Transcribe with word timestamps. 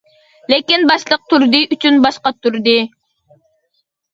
لېكىن 0.53 0.85
باشلىق 0.91 1.27
تۇردى 1.33 1.61
ئۈچۈن 1.75 1.99
باش 2.07 2.17
قاتۇردى. 2.25 2.77